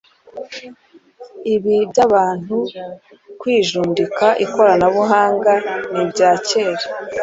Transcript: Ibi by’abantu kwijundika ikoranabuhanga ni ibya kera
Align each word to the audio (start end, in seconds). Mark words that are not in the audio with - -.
Ibi 1.53 1.75
by’abantu 1.91 2.57
kwijundika 3.39 4.25
ikoranabuhanga 4.45 5.53
ni 5.93 5.99
ibya 6.03 6.31
kera 6.47 6.85